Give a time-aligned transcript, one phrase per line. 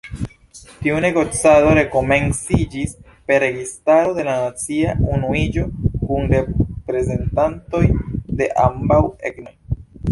[0.85, 2.95] Tiu negocado rekomenciĝis
[3.29, 5.69] per registaro de la nacia unuiĝo
[6.01, 7.85] kun reprezentantoj
[8.43, 9.03] de ambaŭ
[9.33, 9.57] etnoj.